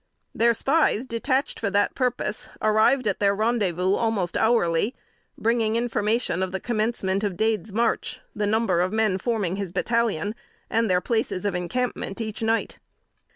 [0.33, 4.95] Their spies detached for that purpose, arrived at their rendezvous almost hourly,
[5.37, 10.33] bringing information of the commencement of Dade's march, the number of men forming his battalion,
[10.71, 12.79] and their places of encampment each night.